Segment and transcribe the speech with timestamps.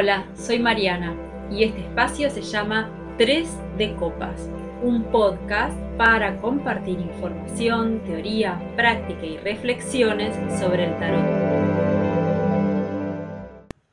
[0.00, 1.16] Hola, soy Mariana
[1.50, 4.48] y este espacio se llama 3 de Copas,
[4.80, 11.24] un podcast para compartir información, teoría, práctica y reflexiones sobre el tarot.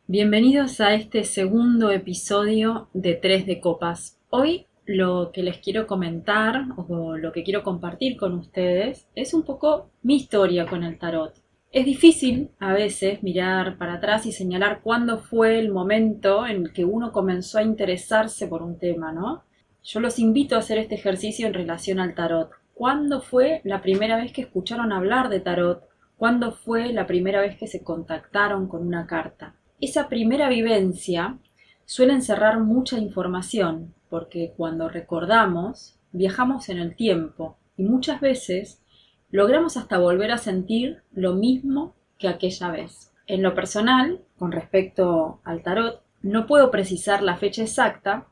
[0.05, 4.19] Bienvenidos a este segundo episodio de 3 de Copas.
[4.29, 9.41] Hoy lo que les quiero comentar o lo que quiero compartir con ustedes es un
[9.41, 11.44] poco mi historia con el tarot.
[11.75, 16.85] Es difícil a veces mirar para atrás y señalar cuándo fue el momento en que
[16.85, 19.43] uno comenzó a interesarse por un tema, ¿no?
[19.83, 22.49] Yo los invito a hacer este ejercicio en relación al tarot.
[22.73, 25.83] ¿Cuándo fue la primera vez que escucharon hablar de tarot?
[26.15, 29.55] ¿Cuándo fue la primera vez que se contactaron con una carta?
[29.81, 31.39] Esa primera vivencia
[31.83, 38.81] suele encerrar mucha información, porque cuando recordamos, viajamos en el tiempo y muchas veces
[39.31, 43.11] logramos hasta volver a sentir lo mismo que aquella vez.
[43.27, 48.27] En lo personal, con respecto al tarot, no puedo precisar la fecha exacta,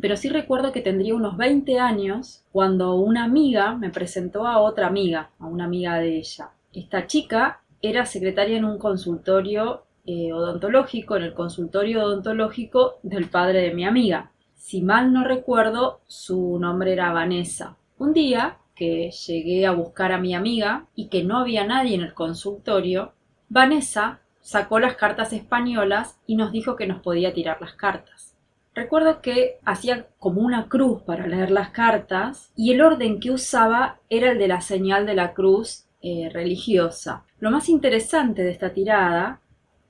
[0.00, 4.86] pero sí recuerdo que tendría unos 20 años cuando una amiga me presentó a otra
[4.86, 6.50] amiga, a una amiga de ella.
[6.72, 13.62] Esta chica era secretaria en un consultorio eh, odontológico, en el consultorio odontológico del padre
[13.62, 14.30] de mi amiga.
[14.54, 17.76] Si mal no recuerdo, su nombre era Vanessa.
[17.98, 22.02] Un día que llegué a buscar a mi amiga y que no había nadie en
[22.02, 23.12] el consultorio,
[23.48, 28.36] Vanessa sacó las cartas españolas y nos dijo que nos podía tirar las cartas.
[28.74, 33.98] Recuerdo que hacía como una cruz para leer las cartas y el orden que usaba
[34.08, 37.24] era el de la señal de la cruz eh, religiosa.
[37.40, 39.40] Lo más interesante de esta tirada,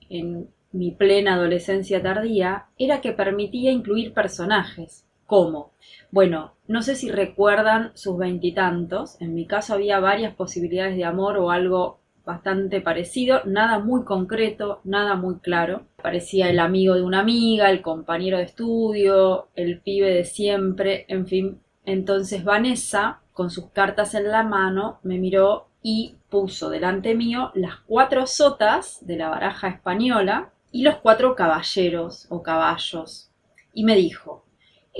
[0.09, 5.05] en mi plena adolescencia tardía, era que permitía incluir personajes.
[5.29, 5.75] ¿Cómo?
[6.11, 9.21] Bueno, no sé si recuerdan sus veintitantos.
[9.21, 14.81] En mi caso había varias posibilidades de amor o algo bastante parecido, nada muy concreto,
[14.85, 15.83] nada muy claro.
[16.03, 21.27] Parecía el amigo de una amiga, el compañero de estudio, el pibe de siempre, en
[21.27, 21.61] fin.
[21.85, 27.77] Entonces Vanessa, con sus cartas en la mano, me miró y puso delante mío las
[27.87, 33.31] cuatro sotas de la baraja española y los cuatro caballeros o caballos.
[33.75, 34.48] Y me dijo,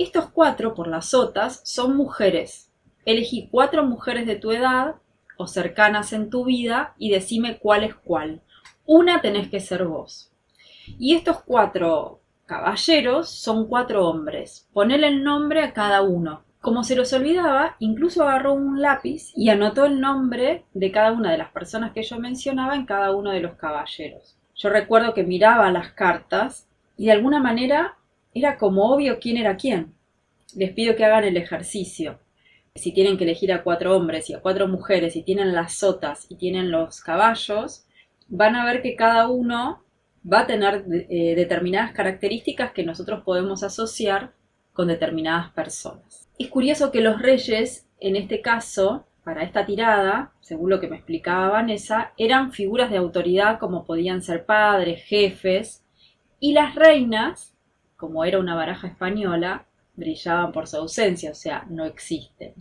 [0.03, 2.71] estos cuatro, por las sotas, son mujeres.
[3.05, 4.95] Elegí cuatro mujeres de tu edad
[5.37, 8.41] o cercanas en tu vida y decime cuál es cuál.
[8.85, 10.31] Una tenés que ser vos.
[10.97, 14.67] Y estos cuatro caballeros son cuatro hombres.
[14.73, 16.43] Ponele el nombre a cada uno.
[16.61, 21.31] Como se los olvidaba, incluso agarró un lápiz y anotó el nombre de cada una
[21.31, 24.37] de las personas que yo mencionaba en cada uno de los caballeros.
[24.55, 26.67] Yo recuerdo que miraba las cartas
[26.97, 27.98] y de alguna manera
[28.33, 29.93] era como obvio quién era quién.
[30.55, 32.19] Les pido que hagan el ejercicio.
[32.75, 36.25] Si tienen que elegir a cuatro hombres y a cuatro mujeres y tienen las sotas
[36.29, 37.85] y tienen los caballos,
[38.27, 39.83] van a ver que cada uno
[40.31, 44.33] va a tener eh, determinadas características que nosotros podemos asociar
[44.73, 46.29] con determinadas personas.
[46.37, 50.95] Es curioso que los reyes, en este caso, para esta tirada, según lo que me
[50.95, 55.83] explicaba Vanessa, eran figuras de autoridad como podían ser padres, jefes,
[56.39, 57.55] y las reinas
[57.99, 59.65] como era una baraja española,
[59.97, 62.53] brillaban por su ausencia, o sea, no existen.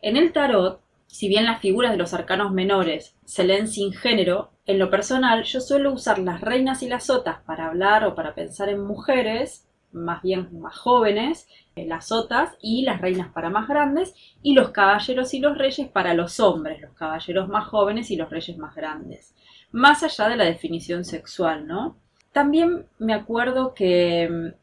[0.00, 4.52] En el tarot, si bien las figuras de los arcanos menores se leen sin género,
[4.64, 8.34] en lo personal yo suelo usar las reinas y las sotas para hablar o para
[8.34, 11.46] pensar en mujeres, más bien más jóvenes,
[11.76, 15.88] eh, las sotas y las reinas para más grandes, y los caballeros y los reyes
[15.88, 19.34] para los hombres, los caballeros más jóvenes y los reyes más grandes.
[19.72, 21.98] Más allá de la definición sexual, ¿no?
[22.32, 24.54] También me acuerdo que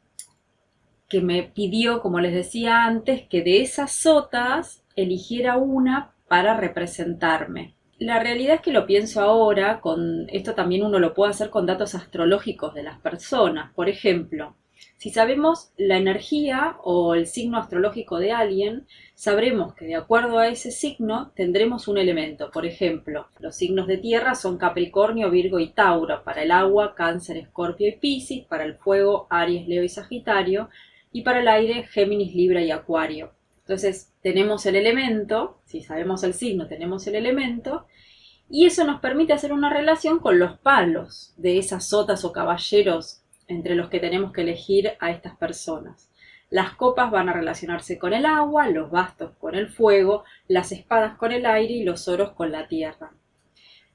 [1.09, 7.75] que me pidió, como les decía antes, que de esas sotas eligiera una para representarme.
[7.99, 11.65] La realidad es que lo pienso ahora, con esto también uno lo puede hacer con
[11.65, 13.73] datos astrológicos de las personas.
[13.73, 14.55] Por ejemplo,
[14.97, 18.85] si sabemos la energía o el signo astrológico de alguien,
[19.15, 22.51] sabremos que de acuerdo a ese signo tendremos un elemento.
[22.51, 26.23] Por ejemplo, los signos de tierra son Capricornio, Virgo y Tauro.
[26.23, 28.45] Para el agua, Cáncer, Escorpio y Piscis.
[28.45, 30.69] Para el fuego, Aries, Leo y Sagitario
[31.11, 33.31] y para el aire Géminis, Libra y Acuario.
[33.59, 37.85] Entonces tenemos el elemento, si sabemos el signo tenemos el elemento,
[38.49, 43.21] y eso nos permite hacer una relación con los palos de esas sotas o caballeros
[43.47, 46.09] entre los que tenemos que elegir a estas personas.
[46.49, 51.17] Las copas van a relacionarse con el agua, los bastos con el fuego, las espadas
[51.17, 53.11] con el aire y los oros con la tierra.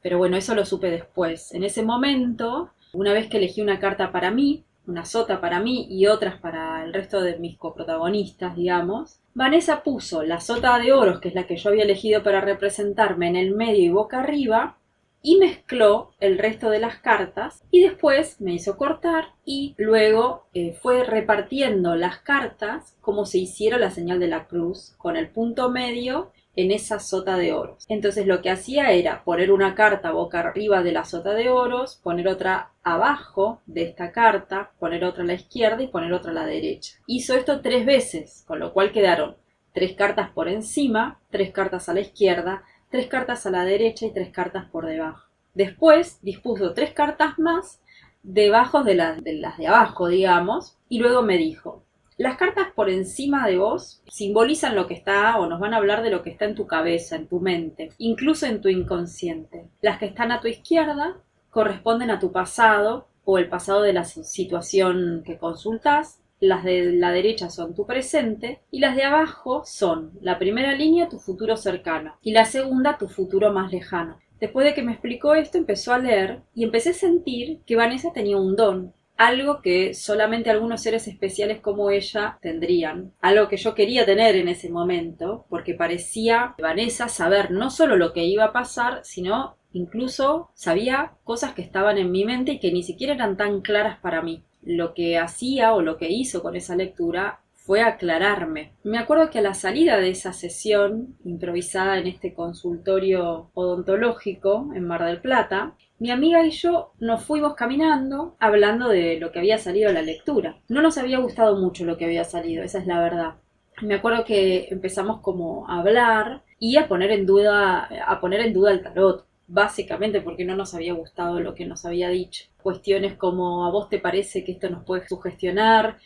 [0.03, 1.55] Pero bueno, eso lo supe después.
[1.55, 5.87] En ese momento, una vez que elegí una carta para mí, una sota para mí
[5.89, 11.21] y otras para el resto de mis coprotagonistas, digamos, Vanessa puso la sota de oros,
[11.21, 14.77] que es la que yo había elegido para representarme en el medio y boca arriba,
[15.23, 20.73] y mezcló el resto de las cartas y después me hizo cortar y luego eh,
[20.73, 25.71] fue repartiendo las cartas como se hiciera la señal de la cruz con el punto
[25.71, 27.85] medio en esa sota de oros.
[27.89, 32.01] Entonces lo que hacía era poner una carta boca arriba de la sota de oros,
[32.03, 36.35] poner otra abajo de esta carta, poner otra a la izquierda y poner otra a
[36.35, 36.99] la derecha.
[37.07, 39.37] Hizo esto tres veces, con lo cual quedaron
[39.73, 44.13] tres cartas por encima, tres cartas a la izquierda, tres cartas a la derecha y
[44.13, 45.29] tres cartas por debajo.
[45.55, 47.81] Después dispuso tres cartas más
[48.23, 51.83] debajo de, de las de abajo, digamos, y luego me dijo,
[52.17, 56.03] las cartas por encima de vos simbolizan lo que está o nos van a hablar
[56.03, 59.69] de lo que está en tu cabeza, en tu mente, incluso en tu inconsciente.
[59.81, 61.17] Las que están a tu izquierda
[61.51, 67.13] corresponden a tu pasado o el pasado de la situación que consultas las de la
[67.13, 72.17] derecha son tu presente y las de abajo son la primera línea tu futuro cercano
[72.21, 74.19] y la segunda tu futuro más lejano.
[74.41, 78.13] Después de que me explicó esto empezó a leer y empecé a sentir que Vanessa
[78.13, 78.93] tenía un don,
[79.27, 84.49] algo que solamente algunos seres especiales como ella tendrían, algo que yo quería tener en
[84.49, 90.51] ese momento, porque parecía Vanessa saber no solo lo que iba a pasar, sino incluso
[90.55, 94.23] sabía cosas que estaban en mi mente y que ni siquiera eran tan claras para
[94.23, 98.73] mí lo que hacía o lo que hizo con esa lectura fue aclararme.
[98.83, 104.85] Me acuerdo que a la salida de esa sesión improvisada en este consultorio odontológico en
[104.85, 109.59] Mar del Plata, mi amiga y yo nos fuimos caminando hablando de lo que había
[109.59, 110.61] salido de la lectura.
[110.69, 113.35] No nos había gustado mucho lo que había salido, esa es la verdad.
[113.83, 118.53] Me acuerdo que empezamos como a hablar y a poner en duda, a poner en
[118.53, 122.47] duda el tarot básicamente porque no nos había gustado lo que nos había dicho.
[122.61, 125.99] Cuestiones como a vos te parece que esto nos puede sugestionar,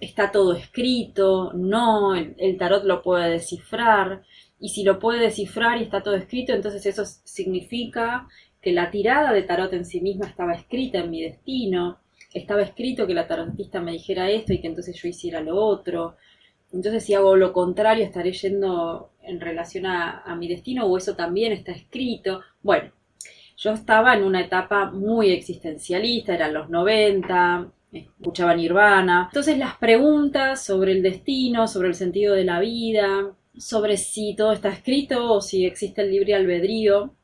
[0.00, 4.22] está todo escrito, no, el, tarot lo puede descifrar,
[4.58, 8.26] y si lo puede descifrar y está todo escrito, entonces eso significa
[8.66, 12.00] que la tirada de tarot en sí misma estaba escrita en mi destino,
[12.34, 16.16] estaba escrito que la tarotista me dijera esto y que entonces yo hiciera lo otro.
[16.72, 21.52] Entonces si hago lo contrario estaré yendo en relación a, mi destino o eso también
[21.52, 22.40] está escrito.
[22.60, 22.90] Bueno,
[23.56, 29.28] yo estaba en una etapa muy existencialista, eran los 90, escuchaba Nirvana.
[29.30, 34.50] Entonces las preguntas sobre el destino, sobre el sentido de la vida, sobre si todo
[34.50, 37.14] está escrito o si existe el libre albedrío,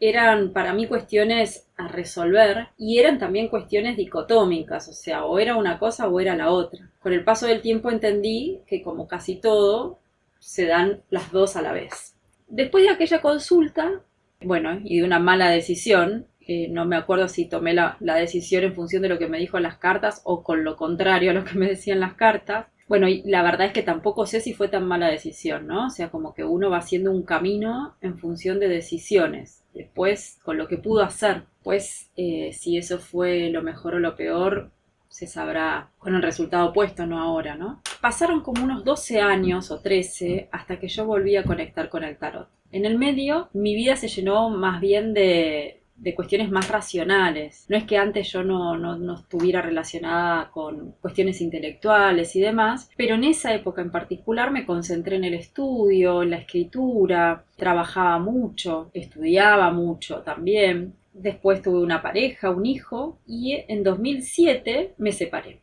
[0.00, 5.56] eran para mí cuestiones a resolver y eran también cuestiones dicotómicas, o sea, o era
[5.56, 6.90] una cosa o era la otra.
[7.00, 9.98] Con el paso del tiempo entendí que como casi todo,
[10.38, 12.16] se dan las dos a la vez.
[12.48, 14.00] Después de aquella consulta,
[14.40, 18.74] bueno, y de una mala decisión, eh, no me acuerdo si tomé la, decisión en
[18.74, 21.58] función de lo que me dijo las cartas o con lo contrario a lo que
[21.58, 22.66] me decían las cartas.
[22.88, 25.86] Bueno, y la verdad es que tampoco sé si fue tan mala decisión, ¿no?
[25.86, 29.59] O sea, como que uno va haciendo un camino en función de decisiones.
[29.74, 34.16] Después, con lo que pudo hacer, pues eh, si eso fue lo mejor o lo
[34.16, 34.70] peor,
[35.08, 37.82] se sabrá con el resultado opuesto, no ahora, ¿no?
[38.00, 42.16] Pasaron como unos 12 años o 13 hasta que yo volví a conectar con el
[42.16, 42.48] tarot.
[42.72, 47.66] En el medio, mi vida se llenó más bien de, de cuestiones más racionales.
[47.68, 52.90] No es que antes yo no, no, no, estuviera relacionada con cuestiones intelectuales y demás,
[52.96, 58.18] pero en esa época en particular me concentré en el estudio, en la escritura, trabajaba
[58.18, 60.94] mucho, estudiaba mucho también.
[61.12, 65.60] Después tuve una pareja, un hijo y en 2007 me separé.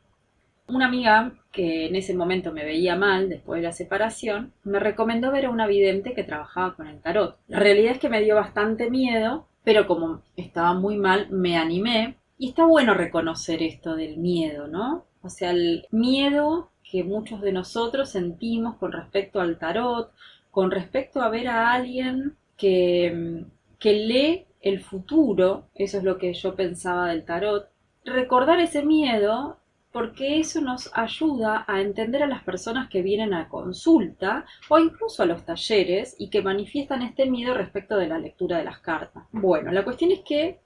[0.67, 5.31] Una amiga que en ese momento me veía mal después de la separación, me recomendó
[5.31, 7.37] ver a una vidente que trabajaba con el tarot.
[7.47, 12.15] La realidad es que me dio bastante miedo, pero como estaba muy mal, me animé.
[12.37, 15.03] Y está bueno reconocer esto del miedo, ¿no?
[15.21, 20.13] O sea, el miedo que muchos de nosotros sentimos con respecto al tarot,
[20.51, 23.43] con respecto a ver a alguien que,
[23.77, 27.67] que lee el futuro, eso es lo que yo pensaba del tarot,
[28.05, 29.57] recordar ese miedo
[29.97, 35.23] porque eso nos ayuda a entender a las personas que vienen a consulta o incluso
[35.23, 39.23] a los talleres y que manifiestan este miedo respecto de la lectura de las cartas.
[39.31, 40.59] Bueno, la cuestión es que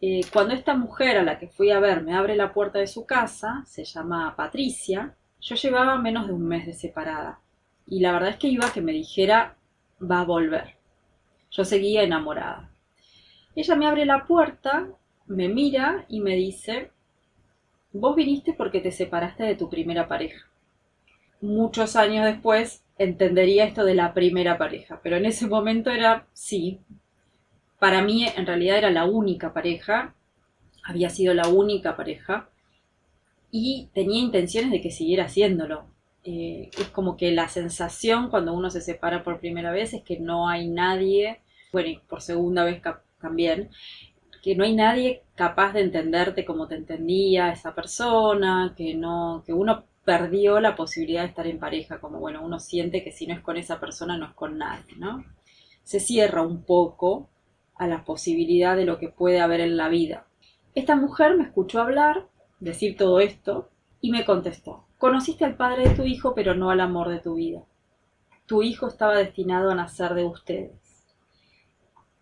[0.00, 2.86] eh, cuando esta mujer a la que fui a ver me abre la puerta de
[2.86, 7.40] su casa, se llama Patricia, yo llevaba menos de un mes de separada
[7.84, 9.56] y la verdad es que iba a que me dijera
[10.00, 10.76] va a volver.
[11.50, 12.70] Yo seguía enamorada.
[13.56, 14.86] Ella me abre la puerta,
[15.26, 16.92] me mira y me dice,
[17.92, 20.46] vos viniste porque te separaste de tu primera pareja.
[21.40, 26.80] Muchos años después entendería esto de la primera pareja, pero en ese momento era sí.
[27.78, 30.14] Para mí en realidad era la única pareja,
[30.82, 32.48] había sido la única pareja
[33.50, 35.86] y tenía intenciones de que siguiera haciéndolo.
[36.24, 40.18] Eh, es como que la sensación cuando uno se separa por primera vez es que
[40.18, 41.40] no hay nadie,
[41.72, 42.82] bueno, y por segunda vez
[43.20, 43.70] también,
[44.42, 49.52] que no hay nadie capaz de entenderte como te entendía esa persona, que no, que
[49.52, 53.34] uno perdió la posibilidad de estar en pareja, como bueno, uno siente que si no
[53.34, 55.24] es con esa persona no es con nadie, ¿no?
[55.82, 57.28] Se cierra un poco
[57.74, 60.26] a la posibilidad de lo que puede haber en la vida.
[60.74, 62.26] Esta mujer me escuchó hablar,
[62.60, 63.68] decir todo esto,
[64.00, 67.34] y me contestó, conociste al padre de tu hijo, pero no al amor de tu
[67.34, 67.64] vida.
[68.46, 70.87] Tu hijo estaba destinado a nacer de ustedes.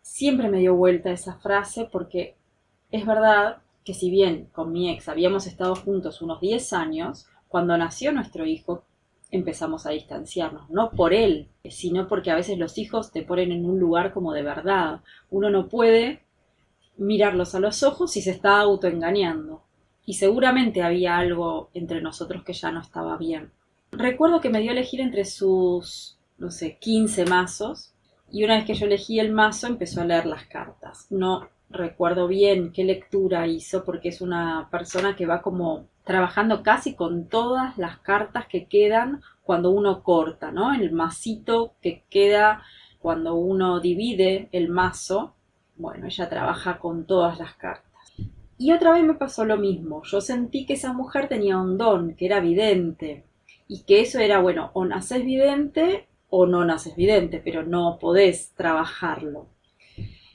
[0.07, 2.37] Siempre me dio vuelta esa frase porque
[2.91, 7.77] es verdad que si bien con mi ex habíamos estado juntos unos 10 años, cuando
[7.77, 8.85] nació nuestro hijo,
[9.31, 13.67] empezamos a distanciarnos, no por él, sino porque a veces los hijos te ponen en
[13.67, 15.01] un lugar como de verdad.
[15.29, 16.23] Uno no puede
[16.97, 19.65] mirarlos a los ojos y se está autoengañando.
[20.07, 23.51] Y seguramente había algo entre nosotros que ya no estaba bien.
[23.91, 27.93] Recuerdo que me dio a elegir entre sus, no sé, 15 mazos,
[28.31, 31.07] y una vez que yo elegí el mazo empezó a leer las cartas.
[31.11, 36.95] No recuerdo bien qué lectura hizo porque es una persona que va como trabajando casi
[36.95, 40.73] con todas las cartas que quedan cuando uno corta, ¿no?
[40.73, 42.63] El masito que queda
[43.01, 45.35] cuando uno divide el mazo,
[45.77, 47.85] bueno, ella trabaja con todas las cartas.
[48.59, 52.15] Y otra vez me pasó lo mismo, yo sentí que esa mujer tenía un don,
[52.15, 53.25] que era vidente,
[53.69, 58.53] y que eso era, bueno, o naces vidente o no naces vidente, pero no podés
[58.55, 59.49] trabajarlo.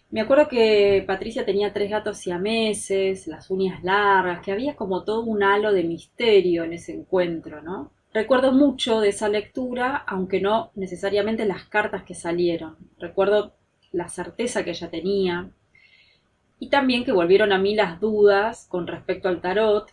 [0.10, 5.22] Me acuerdo que Patricia tenía tres gatos siameses, las uñas largas, que había como todo
[5.22, 7.92] un halo de misterio en ese encuentro, ¿no?
[8.14, 12.76] Recuerdo mucho de esa lectura, aunque no necesariamente las cartas que salieron.
[13.00, 13.54] Recuerdo
[13.94, 15.52] la certeza que ella tenía
[16.60, 19.92] y también que volvieron a mí las dudas con respecto al tarot,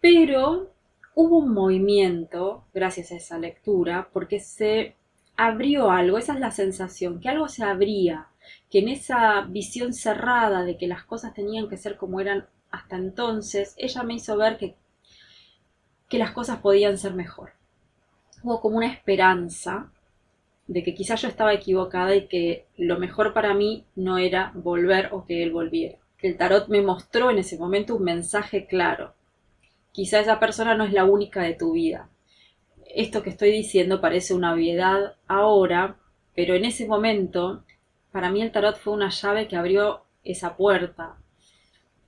[0.00, 0.70] pero
[1.14, 4.94] hubo un movimiento gracias a esa lectura porque se
[5.38, 8.26] abrió algo, esa es la sensación, que algo se abría
[8.70, 12.96] que en esa visión cerrada de que las cosas tenían que ser como eran hasta
[12.96, 14.74] entonces, ella me hizo ver que,
[16.08, 17.52] que las cosas podían ser mejor.
[18.42, 19.90] Hubo como una esperanza
[20.66, 25.10] de que quizás yo estaba equivocada y que lo mejor para mí no era volver
[25.12, 25.98] o que él volviera.
[26.20, 29.14] El tarot me mostró en ese momento un mensaje claro.
[29.92, 32.08] Quizá esa persona no es la única de tu vida.
[32.94, 35.98] Esto que estoy diciendo parece una obviedad ahora,
[36.34, 37.64] pero en ese momento
[38.12, 41.16] para mí el tarot fue una llave que abrió esa puerta.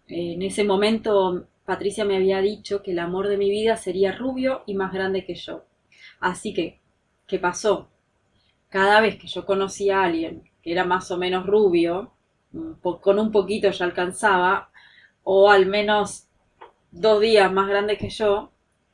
[0.08, 4.62] En ese momento Patricia me había dicho que el amor de mi vida sería rubio
[4.66, 5.64] y más grande que yo.
[6.18, 6.80] Así que,
[7.26, 7.90] ¿qué pasó?
[8.68, 12.12] Cada vez que yo conocía a alguien que era más o menos rubio,
[12.80, 14.70] con un poquito ya alcanzaba,
[15.22, 16.26] o al menos
[16.90, 18.50] dos días más grande que yo,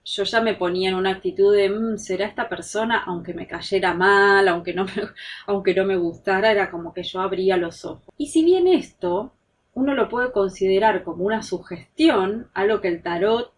[0.07, 3.03] yo ya me ponía en una actitud de, mm, ¿será esta persona?
[3.07, 4.93] Aunque me cayera mal, aunque no, me,
[5.47, 8.15] aunque no me gustara, era como que yo abría los ojos.
[8.17, 9.33] Y si bien esto
[9.75, 13.53] uno lo puede considerar como una sugestión, algo que el tarot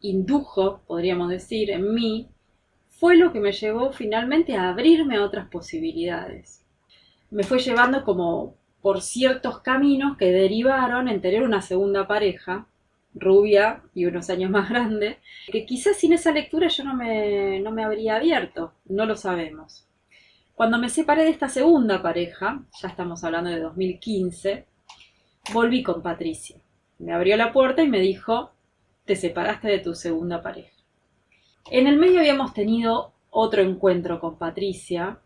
[0.00, 2.28] indujo, podríamos decir, en mí,
[2.90, 6.64] fue lo que me llevó finalmente a abrirme a otras posibilidades.
[7.30, 12.66] Me fue llevando como por ciertos caminos que derivaron en tener una segunda pareja,
[13.14, 15.18] rubia y unos años más grande,
[15.50, 19.86] que quizás sin esa lectura yo no me, no me habría abierto, no lo sabemos.
[20.54, 24.66] Cuando me separé de esta segunda pareja, ya estamos hablando de 2015,
[25.52, 26.56] volví con Patricia.
[26.98, 28.52] Me abrió la puerta y me dijo,
[29.04, 30.70] te separaste de tu segunda pareja.
[31.70, 35.18] En el medio habíamos tenido otro encuentro con Patricia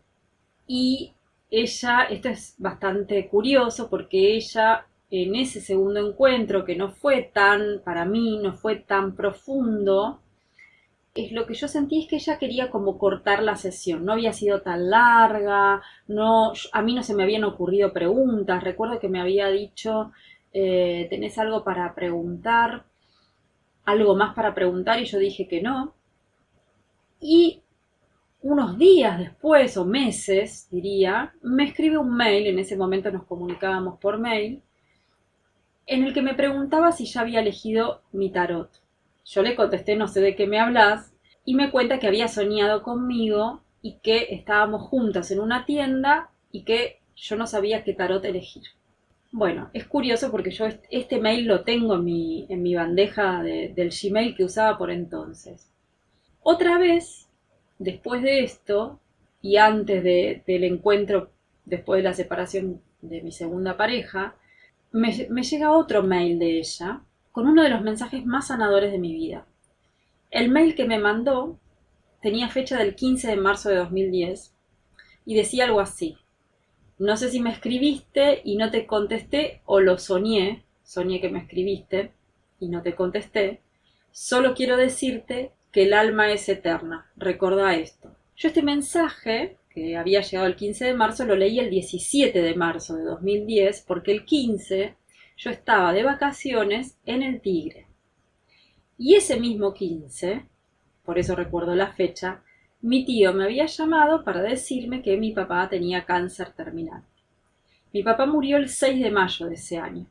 [0.65, 1.13] y
[1.51, 7.81] ella, esto es bastante curioso porque ella en ese segundo encuentro, que no fue tan,
[7.83, 10.21] para mí, no fue tan profundo,
[11.15, 14.33] es lo que yo sentí es que ella quería como cortar la sesión, no había
[14.33, 19.19] sido tan larga, no, a mí no se me habían ocurrido preguntas, recuerdo que me
[19.19, 20.11] había dicho,
[20.53, 22.85] eh, ¿tenés algo para preguntar?
[23.85, 25.93] Algo más para preguntar y yo dije que no.
[27.19, 27.61] Y
[28.41, 33.99] unos días después o meses, diría, me escribe un mail, en ese momento nos comunicábamos
[33.99, 34.61] por mail,
[35.89, 38.69] en el que me preguntaba si ya había elegido mi tarot.
[39.25, 41.11] Yo le contesté no sé de qué me hablas
[41.43, 46.63] y me cuenta que había soñado conmigo y que estábamos juntas en una tienda y
[46.63, 48.63] que yo no sabía qué tarot elegir.
[49.31, 53.89] Bueno, es curioso porque yo este mail lo tengo en mi, en mi bandeja del
[53.89, 55.71] Gmail que usaba por entonces.
[56.41, 57.27] Otra vez,
[57.79, 58.99] después de esto,
[59.41, 61.31] y antes del encuentro,
[61.65, 64.35] después de la separación de mi segunda pareja,
[64.91, 69.13] me, llega otro mail de ella con uno de los mensajes más sanadores de mi
[69.13, 69.45] vida.
[70.31, 71.59] El mail que me mandó
[72.21, 74.53] tenía fecha del 15 de marzo de 2010
[75.25, 76.17] y decía algo así.
[76.97, 81.39] no sé si me escribiste y no te contesté o lo soñé, soñé que me
[81.39, 82.11] escribiste
[82.59, 83.61] y no te contesté,
[84.11, 88.15] solo quiero decirte que el alma es eterna, recordá esto.
[88.35, 92.55] Yo este mensaje, que había llegado el 15 de marzo, lo leí el 17 de
[92.55, 94.95] marzo de 2010 porque el 15
[95.37, 97.87] yo estaba de vacaciones en el Tigre.
[98.97, 100.45] Y ese mismo 15,
[101.05, 102.43] por eso recuerdo la fecha,
[102.81, 107.03] mi tío me había llamado para decirme que mi papá tenía cáncer terminal.
[107.93, 110.05] Mi papá murió el 6 de mayo de ese año.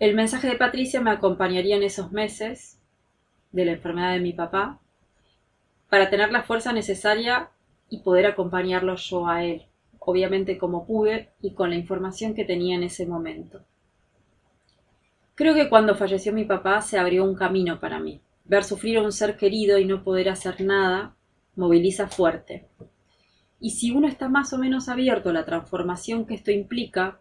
[0.00, 2.80] El mensaje de Patricia me acompañaría en esos meses
[3.52, 4.80] de la enfermedad de mi papá
[5.88, 7.50] para tener la fuerza necesaria
[7.94, 9.66] y poder acompañarlo yo a él,
[10.00, 13.60] obviamente como pude y con la información que tenía en ese momento.
[15.36, 18.20] Creo que cuando falleció mi papá se abrió un camino para mí.
[18.44, 21.14] Ver sufrir a un ser querido y no poder hacer nada
[21.54, 22.66] moviliza fuerte.
[23.60, 27.20] Y si uno está más o menos abierto a la transformación que esto implica,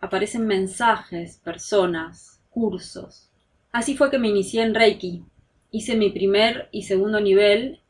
[0.00, 3.28] aparecen mensajes, personas, cursos.
[3.72, 5.24] Así fue que me inicié en Reiki.
[5.72, 7.81] Hice mi primer y segundo nivel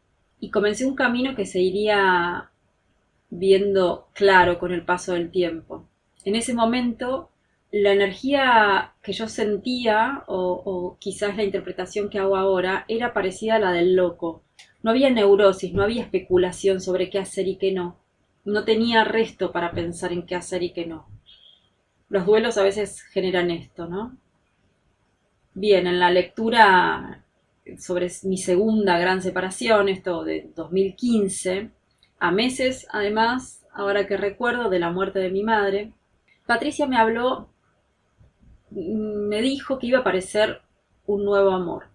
[0.42, 2.50] y comencé un camino que se iría
[3.30, 5.87] viendo claro con el paso del tiempo.
[6.25, 7.30] En ese momento
[7.70, 13.58] la energía que yo sentía, o, quizás la interpretación que hago ahora, era parecida a
[13.61, 14.42] la del loco.
[14.82, 17.96] No había neurosis, no había especulación sobre qué hacer y qué no.
[18.44, 21.06] No tenía resto para pensar en qué hacer y qué no.
[22.08, 24.16] Los duelos a veces generan esto, ¿no?
[25.54, 27.22] Bien, en la lectura
[27.78, 31.71] sobre mi segunda gran separación, esto de 2015,
[32.19, 35.92] a meses además, ahora que recuerdo, de la muerte de mi madre,
[36.47, 37.49] Patricia me habló
[38.75, 40.62] me dijo que iba a aparecer
[41.07, 41.87] un nuevo amor.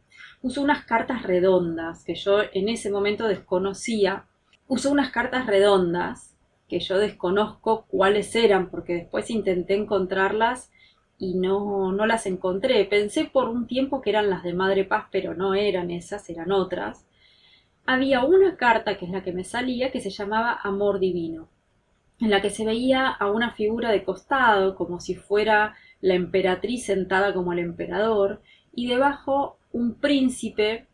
[0.41, 4.25] Usó unas cartas redondas que yo en ese momento desconocía.
[4.67, 6.36] Usó unas cartas redondas
[6.67, 10.69] que yo desconozco cuáles eran porque después intenté encontrarlas
[11.17, 12.86] y no, no las encontré.
[12.86, 16.51] Pensé por un tiempo que eran las de Madre Paz, pero no eran esas, eran
[16.51, 17.06] otras.
[17.86, 21.49] Había una carta que es la que me salía que se llamaba Amor Divino,
[22.19, 26.86] en la que se veía a una figura de costado como si fuera la emperatriz
[26.86, 28.41] sentada como el emperador,
[28.73, 30.88] y debajo un príncipe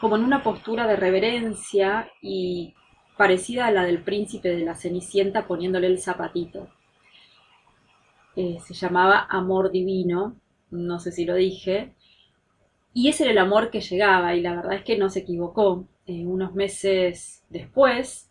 [0.00, 2.74] como en una postura de reverencia y
[3.16, 6.68] parecida a la del príncipe de la Cenicienta poniéndole el zapatito.
[8.40, 10.36] Eh, se llamaba Amor Divino,
[10.70, 11.92] no sé si lo dije,
[12.94, 15.88] y ese era el amor que llegaba, y la verdad es que no se equivocó.
[16.06, 18.30] Eh, unos meses después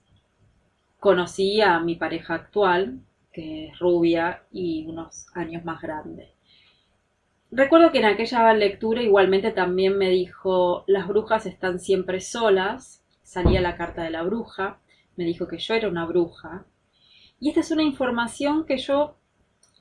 [1.02, 3.02] conocí a mi pareja actual,
[3.34, 6.32] que es rubia y unos años más grande.
[7.52, 13.60] Recuerdo que en aquella lectura igualmente también me dijo, las brujas están siempre solas, salía
[13.60, 14.80] la carta de la bruja,
[15.18, 16.66] me dijo que yo era una bruja.
[17.42, 19.17] Y esta es una información que yo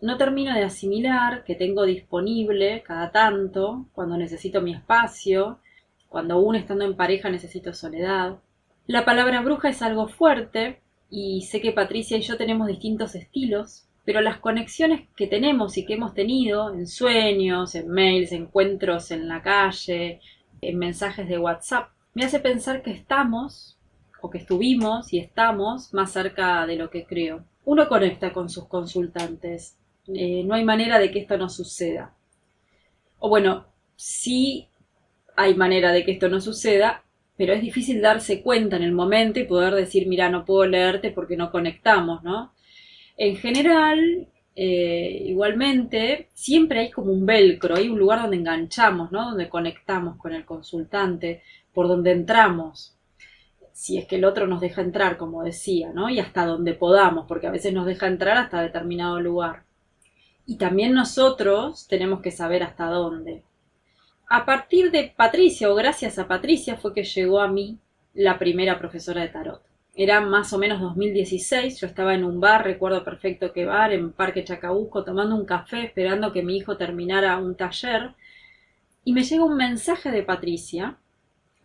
[0.01, 5.61] no termino de asimilar, que tengo disponible cada tanto, cuando necesito mi espacio,
[6.09, 8.39] cuando aún estando en pareja necesito soledad.
[8.87, 10.81] La palabra bruja es algo fuerte,
[11.11, 15.85] y sé que Patricia y yo tenemos distintos estilos, pero las conexiones que tenemos y
[15.85, 20.21] que hemos tenido en sueños, en mails, encuentros en la calle,
[20.61, 23.79] en mensajes de WhatsApp, me hace pensar que estamos,
[24.21, 27.45] o que estuvimos y estamos más cerca de lo que creo.
[27.65, 29.77] Uno conecta con sus consultantes,
[30.14, 32.14] eh, no hay manera de que esto no suceda.
[33.19, 33.66] O bueno,
[33.97, 34.69] sí
[35.37, 37.05] hay manera de que esto no suceda,
[37.37, 41.11] pero es difícil darse cuenta en el momento y poder decir, mira, no puedo leerte
[41.11, 42.53] porque no conectamos, ¿no?
[43.16, 49.31] En general, eh, igualmente, siempre hay como un velcro, hay un lugar donde enganchamos, ¿no?
[49.31, 51.42] Donde conectamos con el consultante,
[51.75, 52.97] por donde entramos,
[53.77, 56.09] si es que el otro nos deja entrar, como decía, ¿no?
[56.09, 59.65] Y hasta donde podamos, porque a veces nos deja entrar hasta determinado lugar.
[60.47, 63.43] Y también nosotros tenemos que saber hasta dónde
[64.29, 67.79] a partir de Patricia, o gracias a Patricia, fue que llegó a mí
[68.13, 69.63] la primera profesora de tarot.
[69.95, 74.13] Era más o menos 2016, yo estaba en un bar, recuerdo perfecto que bar, en
[74.13, 78.15] Parque Chacabuco, tomando un café, esperando que mi hijo terminara un taller,
[79.05, 80.97] y me llega un mensaje de Patricia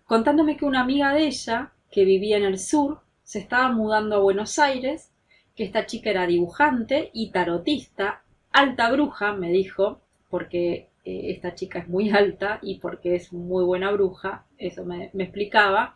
[0.06, 4.20] contándome que una amiga de ella, que vivía en el sur, se estaba mudando a
[4.20, 5.12] Buenos Aires,
[5.56, 11.80] que esta chica era dibujante y tarotista, alta bruja, me dijo, porque eh, esta chica
[11.80, 15.96] es muy alta y porque es muy buena bruja, eso me, me explicaba.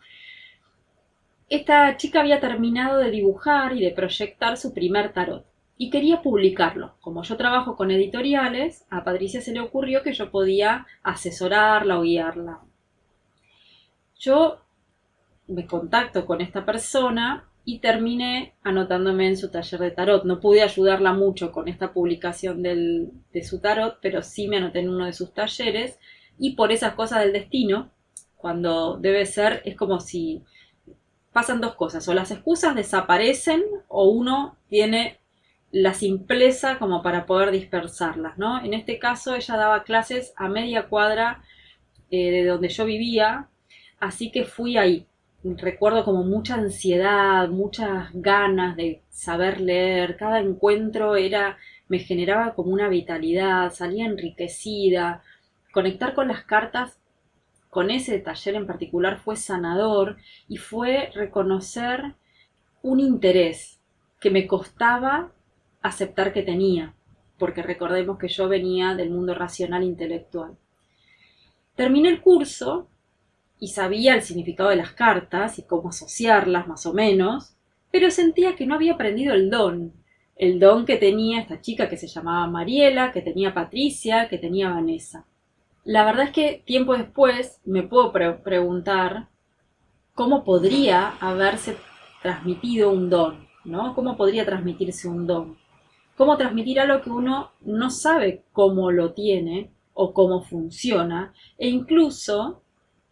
[1.49, 5.45] Esta chica había terminado de dibujar y de proyectar su primer tarot
[5.77, 6.95] y quería publicarlo.
[7.01, 12.03] Como yo trabajo con editoriales, a Patricia se le ocurrió que yo podía asesorarla o
[12.03, 12.61] guiarla.
[14.17, 14.61] Yo
[15.47, 20.23] me contacto con esta persona y terminé anotándome en su taller de tarot.
[20.23, 24.89] No pude ayudarla mucho con esta publicación de su tarot, pero sí me anoté en
[24.89, 25.99] uno de sus talleres
[26.37, 27.91] y por esas cosas del destino,
[28.37, 30.43] cuando debe ser, es como si
[31.33, 35.19] pasan dos cosas, o las excusas desaparecen o uno tiene
[35.71, 38.63] la simpleza como para poder dispersarlas, ¿no?
[38.63, 41.43] En este caso ella daba clases a media cuadra
[42.11, 43.49] eh, de donde yo vivía,
[43.99, 45.07] así que fui ahí.
[45.47, 52.71] Recuerdo como mucha ansiedad, muchas ganas de saber leer, cada encuentro era me generaba como
[52.71, 55.21] una vitalidad, salía enriquecida,
[55.71, 56.97] conectar con las cartas
[57.69, 62.15] con ese taller en particular fue sanador y fue reconocer
[62.81, 63.79] un interés
[64.19, 65.31] que me costaba
[65.83, 66.95] aceptar que tenía,
[67.37, 70.57] porque recordemos que yo venía del mundo racional intelectual.
[71.75, 72.87] Terminé el curso
[73.59, 77.55] y sabía el significado de las cartas y cómo asociarlas más o menos,
[77.91, 79.93] pero sentía que no había aprendido el don,
[80.35, 84.69] el don que tenía esta chica que se llamaba Mariela, que tenía Patricia, que tenía
[84.69, 85.25] Vanessa.
[85.85, 89.27] La verdad es que tiempo después me puedo preguntar
[90.13, 91.77] cómo podría haberse
[92.21, 93.93] transmitido un don, ¿no?
[93.93, 95.57] ¿Cómo podría transmitirse un don?
[96.17, 102.63] ¿Cómo transmitir algo que uno no sabe cómo lo tiene o cómo funciona e incluso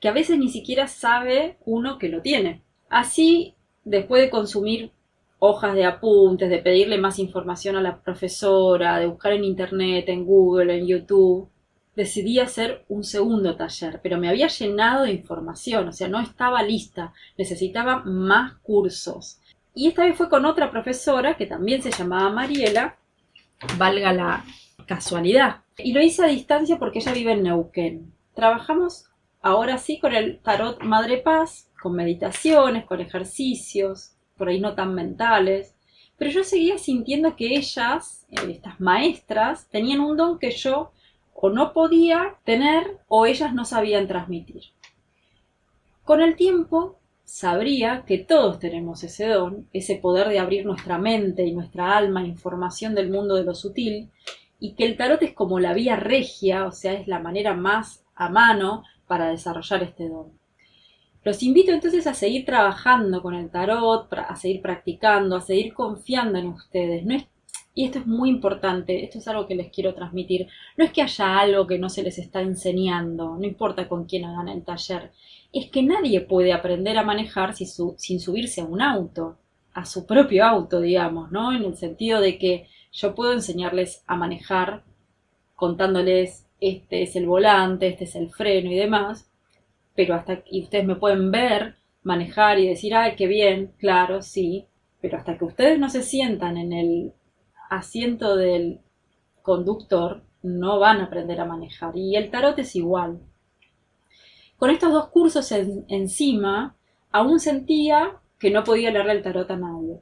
[0.04, 2.62] que a veces ni siquiera sabe uno que lo tiene?
[2.90, 4.92] Así, después de consumir
[5.40, 10.26] hojas de apuntes, de pedirle más información a la profesora, de buscar en internet, en
[10.26, 11.48] Google, en YouTube,
[11.96, 16.62] decidí hacer un segundo taller, pero me había llenado de información, o sea, no estaba
[16.64, 19.40] lista, necesitaba más cursos.
[19.74, 22.98] Y esta vez fue con otra profesora que también se llamaba Mariela,
[23.78, 24.44] valga la
[24.86, 25.62] casualidad.
[25.78, 28.14] Y lo hice a distancia porque ella vive en Neuquén.
[28.36, 29.06] Trabajamos
[29.44, 34.96] ahora sí con el tarot Madre Paz, con meditaciones, con ejercicios, por ahí no tan
[34.96, 35.76] mentales.
[36.18, 40.92] Pero yo seguía sintiendo que ellas, eh, estas maestras, tenían un don que yo
[41.34, 44.64] o no podía tener o ellas no sabían transmitir.
[46.04, 51.44] Con el tiempo sabría que todos tenemos ese don, ese poder de abrir nuestra mente
[51.44, 54.10] y nuestra alma a información del mundo de lo sutil,
[54.60, 58.03] y que el tarot es como la vía regia, o sea, es la manera más
[58.16, 60.32] a mano para desarrollar este don.
[61.24, 66.38] Los invito entonces a seguir trabajando con el tarot, a seguir practicando, a seguir confiando
[66.38, 67.06] en ustedes.
[67.06, 67.26] No es
[67.76, 70.48] y esto es muy importante, esto es algo que les quiero transmitir.
[70.78, 74.26] No es que haya algo que no se les está enseñando, no importa con quién
[74.26, 75.12] hagan el taller.
[75.52, 79.38] Es que nadie puede aprender a manejar sin subirse a un auto,
[79.74, 81.52] a su propio auto, digamos, ¿no?
[81.52, 84.84] En el sentido de que yo puedo enseñarles a manejar
[85.56, 89.30] contándoles este es el volante, este es el freno y demás,
[89.96, 94.68] pero hasta y ustedes me pueden ver manejar y decir, ay, qué bien, claro, sí,
[95.02, 97.14] pero hasta que ustedes no se sientan en el
[97.70, 98.80] asiento del
[99.42, 101.96] conductor no van a aprender a manejar.
[101.96, 103.20] Y el tarot es igual.
[104.58, 106.76] Con estos dos cursos encima,
[107.12, 110.02] aún sentía que no podía leerle el tarot a nadie.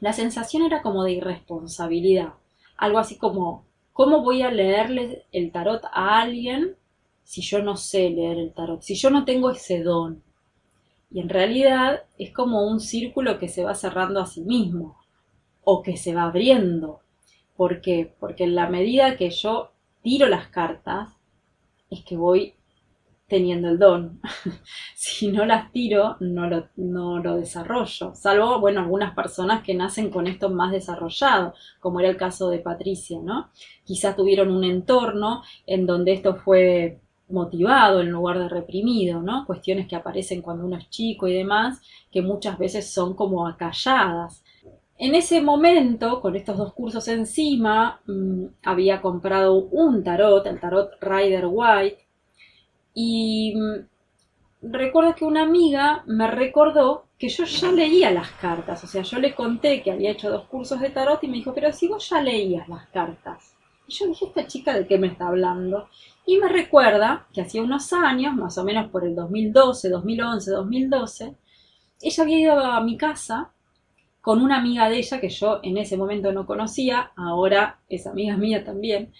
[0.00, 2.34] La sensación era como de irresponsabilidad.
[2.76, 6.76] Algo así como, ¿cómo voy a leerle el tarot a alguien
[7.24, 8.82] si yo no sé leer el tarot?
[8.82, 10.22] Si yo no tengo ese don.
[11.10, 14.98] Y en realidad es como un círculo que se va cerrando a sí mismo
[15.62, 17.00] o que se va abriendo.
[17.56, 18.14] ¿Por qué?
[18.18, 21.10] Porque en la medida que yo tiro las cartas,
[21.90, 22.54] es que voy
[23.32, 24.20] teniendo el don.
[24.94, 28.14] si no las tiro, no lo, desarrollo.
[28.14, 32.58] Salvo, bueno, algunas personas que nacen con esto más desarrollado, como era el caso de
[32.58, 33.48] Patricia, ¿no?
[33.84, 39.46] Quizás tuvieron un entorno en donde esto fue motivado en lugar de reprimido, ¿no?
[39.46, 44.44] Cuestiones que aparecen cuando uno es chico y demás, que muchas veces son como acalladas.
[44.98, 50.90] En ese momento, con estos dos cursos encima, mm, había comprado un tarot, el tarot
[51.00, 52.02] Rider White,
[52.94, 58.86] y mm, recuerdo que una amiga me recordó que yo ya leía las cartas, o
[58.86, 61.72] sea, yo le conté que había hecho dos cursos de tarot y me dijo, pero
[61.72, 63.54] si vos ya leías las cartas.
[63.86, 65.88] Y yo dije, esta chica de qué me está hablando.
[66.26, 71.36] Y me recuerda que hacía unos años, más o menos por el 2012, 2011, 2012,
[72.00, 73.52] ella había ido a mi casa
[74.20, 78.36] con una amiga de ella que yo en ese momento no conocía, ahora es amiga
[78.36, 79.12] mía también,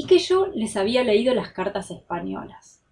[0.00, 2.82] y que yo les había leído las cartas españolas.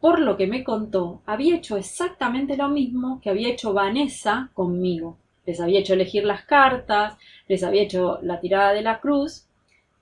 [0.00, 5.18] Por lo que me contó, había hecho exactamente lo mismo que había hecho Vanessa conmigo.
[5.44, 9.48] Les había hecho elegir las cartas, les había hecho la tirada de la cruz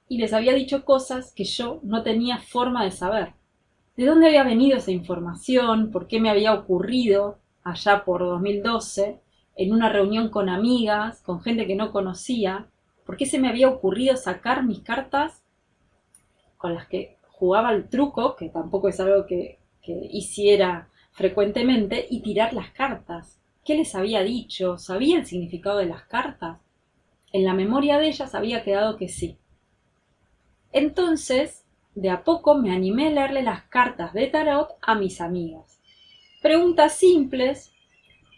[0.08, 3.32] y les había dicho cosas que yo no tenía forma de saber.
[3.96, 5.90] ¿De dónde había venido esa información?
[5.90, 9.18] ¿Por qué me había ocurrido allá por 2012?
[9.56, 12.68] en una reunión con amigas, con gente que no conocía,
[13.06, 15.45] por qué se me había ocurrido sacar mis cartas
[16.56, 22.20] con las que jugaba el truco, que tampoco es algo que, que hiciera frecuentemente, y
[22.20, 23.40] tirar las cartas.
[23.64, 24.76] ¿Qué les había dicho?
[24.78, 26.58] ¿Sabía el significado de las cartas?
[27.32, 29.38] En la memoria de ellas había quedado que sí.
[30.72, 31.64] Entonces,
[31.94, 35.80] de a poco me animé a leerle las cartas de tarot a mis amigas.
[36.42, 37.72] Preguntas simples,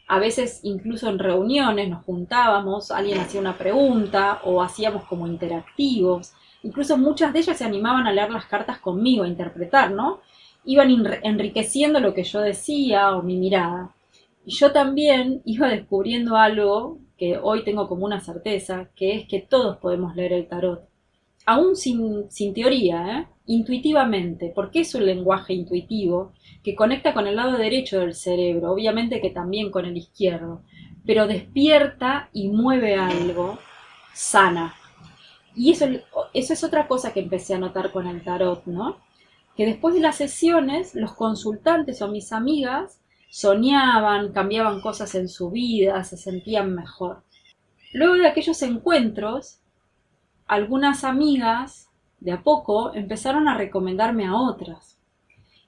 [0.06, 6.32] a veces incluso en reuniones nos juntábamos, alguien hacía una pregunta o hacíamos como interactivos.
[6.62, 10.20] Incluso muchas de ellas se animaban a leer las cartas conmigo, a interpretar, ¿no?
[10.64, 10.90] Iban
[11.22, 13.94] enriqueciendo lo que yo decía o mi mirada.
[14.44, 19.40] Y yo también iba descubriendo algo que hoy tengo como una certeza, que es que
[19.40, 20.88] todos podemos leer el tarot
[21.48, 23.26] aún sin, teoría, ¿eh?
[23.46, 29.22] intuitivamente, porque es un lenguaje intuitivo que conecta con el lado derecho del cerebro, obviamente
[29.22, 30.60] que también con el izquierdo,
[31.06, 33.58] pero despierta y mueve algo,
[34.12, 34.74] sana.
[35.58, 35.86] Y eso,
[36.34, 38.98] eso es otra cosa que empecé a notar con el tarot, ¿no?
[39.56, 45.50] Que después de las sesiones, los consultantes o mis amigas soñaban, cambiaban cosas en su
[45.50, 47.24] vida, se sentían mejor.
[47.92, 49.60] Luego de aquellos encuentros,
[50.46, 51.90] algunas amigas
[52.20, 55.00] de a poco empezaron a recomendarme a otras.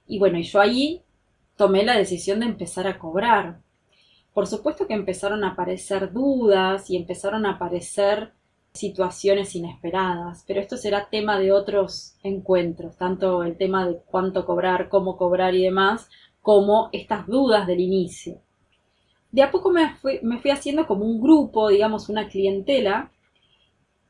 [0.07, 1.03] Y bueno, y yo ahí
[1.57, 3.59] tomé la decisión de empezar a cobrar.
[4.33, 8.33] Por supuesto que empezaron a aparecer dudas y empezaron a aparecer
[8.73, 14.89] situaciones inesperadas, pero esto será tema de otros encuentros, tanto el tema de cuánto cobrar,
[14.89, 16.09] cómo cobrar y demás,
[16.41, 18.41] como estas dudas del inicio.
[19.31, 23.11] De a poco me fui, me fui haciendo como un grupo, digamos, una clientela,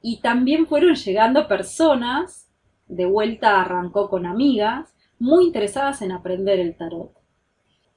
[0.01, 2.47] y también fueron llegando personas,
[2.87, 7.13] de vuelta arrancó con amigas, muy interesadas en aprender el tarot.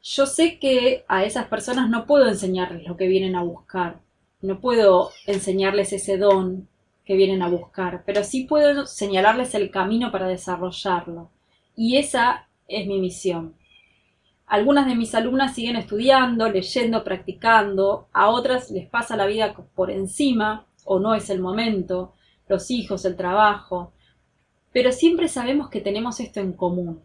[0.02, 4.03] Yo sé que a esas personas no puedo enseñarles lo que vienen a buscar,
[4.44, 6.68] no puedo enseñarles ese don
[7.06, 11.30] que vienen a buscar, pero sí puedo señalarles el camino para desarrollarlo.
[11.74, 13.54] Y esa es mi misión.
[14.46, 19.90] Algunas de mis alumnas siguen estudiando, leyendo, practicando, a otras les pasa la vida por
[19.90, 22.12] encima, o no es el momento,
[22.46, 23.92] los hijos, el trabajo,
[24.74, 27.00] pero siempre sabemos que tenemos esto en común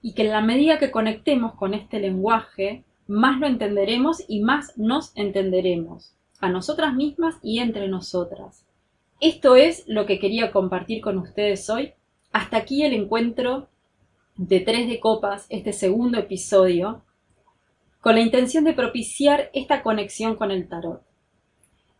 [0.00, 4.78] y que en la medida que conectemos con este lenguaje, más lo entenderemos y más
[4.78, 8.66] nos entenderemos, a nosotras mismas y entre nosotras.
[9.20, 11.92] Esto es lo que quería compartir con ustedes hoy.
[12.32, 13.68] Hasta aquí el encuentro
[14.36, 17.04] de Tres de Copas, este segundo episodio,
[18.00, 21.02] con la intención de propiciar esta conexión con el tarot.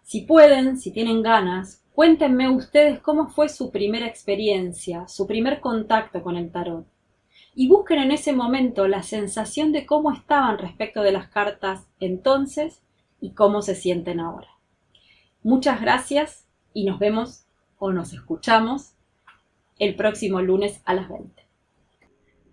[0.03, 6.21] Si pueden, si tienen ganas, cuéntenme ustedes cómo fue su primera experiencia, su primer contacto
[6.21, 6.85] con el tarot.
[7.55, 12.83] Y busquen en ese momento la sensación de cómo estaban respecto de las cartas entonces
[13.23, 14.49] y cómo se sienten ahora.
[15.43, 17.47] Muchas gracias y nos vemos
[17.79, 18.93] o nos escuchamos
[19.79, 21.43] el próximo lunes a las 20.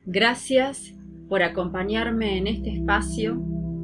[0.05, 0.93] Gracias
[1.27, 3.37] por acompañarme en este espacio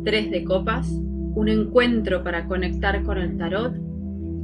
[0.05, 0.87] 3 de copas
[1.35, 3.75] un encuentro para conectar con el tarot,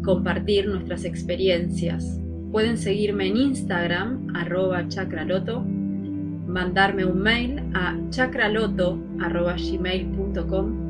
[0.03, 2.19] compartir nuestras experiencias.
[2.51, 10.80] Pueden seguirme en Instagram, arroba chacraloto, mandarme un mail a chacraloto.gmail.com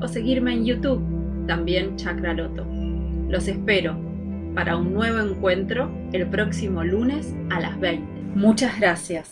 [0.00, 1.02] o seguirme en YouTube,
[1.46, 2.66] también chacraloto.
[3.28, 3.96] Los espero
[4.54, 8.04] para un nuevo encuentro el próximo lunes a las 20.
[8.34, 9.24] Muchas gracias.